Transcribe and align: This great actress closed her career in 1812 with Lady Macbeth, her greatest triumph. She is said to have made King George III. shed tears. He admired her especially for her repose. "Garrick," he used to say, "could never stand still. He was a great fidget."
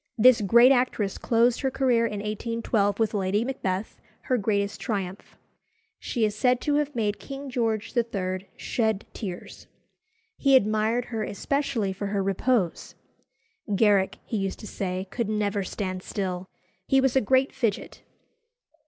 This 0.17 0.41
great 0.41 0.71
actress 0.71 1.19
closed 1.19 1.61
her 1.61 1.69
career 1.69 2.07
in 2.07 2.21
1812 2.21 2.97
with 2.99 3.13
Lady 3.13 3.45
Macbeth, 3.45 4.01
her 4.21 4.37
greatest 4.39 4.81
triumph. 4.81 5.37
She 5.99 6.25
is 6.25 6.33
said 6.35 6.59
to 6.61 6.73
have 6.77 6.95
made 6.95 7.19
King 7.19 7.51
George 7.51 7.95
III. 7.95 8.49
shed 8.57 9.05
tears. 9.13 9.67
He 10.37 10.55
admired 10.55 11.05
her 11.13 11.21
especially 11.21 11.93
for 11.93 12.07
her 12.07 12.23
repose. 12.23 12.95
"Garrick," 13.75 14.17
he 14.25 14.37
used 14.37 14.57
to 14.61 14.67
say, 14.67 15.05
"could 15.11 15.29
never 15.29 15.63
stand 15.63 16.01
still. 16.01 16.49
He 16.87 16.99
was 16.99 17.15
a 17.15 17.21
great 17.21 17.53
fidget." 17.53 18.01